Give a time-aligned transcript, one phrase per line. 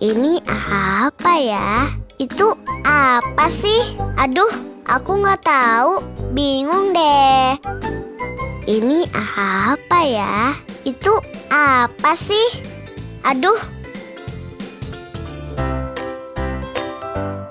[0.00, 1.92] Ini apa ya?
[2.16, 2.56] Itu
[2.88, 4.00] apa sih?
[4.16, 4.48] Aduh,
[4.88, 6.00] aku nggak tahu.
[6.32, 7.60] Bingung deh.
[8.64, 9.04] Ini
[9.36, 10.56] apa ya?
[10.88, 11.12] Itu
[11.52, 12.64] apa sih?
[13.28, 13.60] Aduh,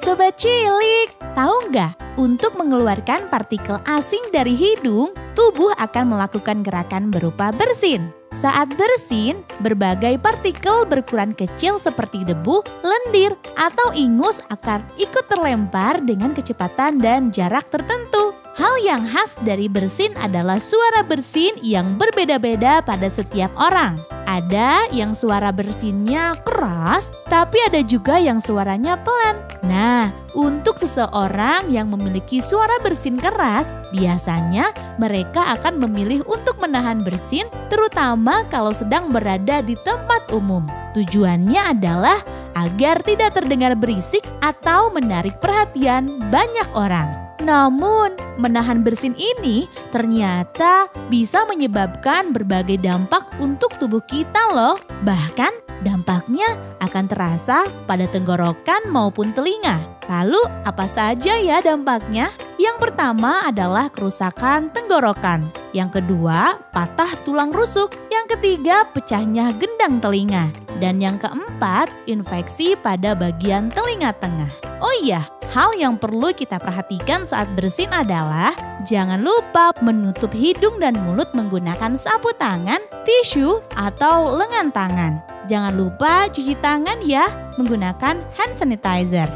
[0.00, 2.16] Sobat Cilik, tahu nggak?
[2.16, 8.10] Untuk mengeluarkan partikel asing dari hidung, tubuh akan melakukan gerakan berupa bersin.
[8.34, 16.34] Saat bersin, berbagai partikel berukuran kecil seperti debu, lendir, atau ingus akan ikut terlempar dengan
[16.34, 18.34] kecepatan dan jarak tertentu.
[18.58, 24.17] Hal yang khas dari bersin adalah suara bersin yang berbeda-beda pada setiap orang.
[24.28, 29.40] Ada yang suara bersinnya keras, tapi ada juga yang suaranya pelan.
[29.64, 34.68] Nah, untuk seseorang yang memiliki suara bersin keras, biasanya
[35.00, 40.60] mereka akan memilih untuk menahan bersin, terutama kalau sedang berada di tempat umum.
[40.92, 42.20] Tujuannya adalah
[42.52, 47.27] agar tidak terdengar berisik atau menarik perhatian banyak orang.
[47.48, 54.76] Namun, menahan bersin ini ternyata bisa menyebabkan berbagai dampak untuk tubuh kita loh.
[55.08, 59.80] Bahkan dampaknya akan terasa pada tenggorokan maupun telinga.
[60.12, 62.28] Lalu apa saja ya dampaknya?
[62.60, 65.48] Yang pertama adalah kerusakan tenggorokan.
[65.72, 67.96] Yang kedua, patah tulang rusuk.
[68.12, 70.52] Yang ketiga, pecahnya gendang telinga.
[70.84, 74.67] Dan yang keempat, infeksi pada bagian telinga tengah.
[74.78, 78.54] Oh iya, hal yang perlu kita perhatikan saat bersin adalah
[78.86, 85.18] jangan lupa menutup hidung dan mulut menggunakan sapu tangan, tisu, atau lengan tangan.
[85.50, 87.26] Jangan lupa cuci tangan ya
[87.58, 89.26] menggunakan hand sanitizer.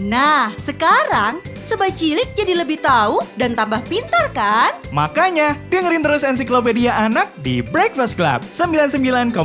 [0.00, 4.72] Nah, sekarang Sobat Cilik jadi lebih tahu dan tambah pintar kan?
[4.88, 9.36] Makanya dengerin terus ensiklopedia anak di Breakfast Club 99,2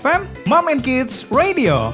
[0.00, 1.92] FM Mom and Kids Radio.